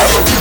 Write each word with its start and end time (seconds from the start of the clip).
Yeah. 0.00 0.40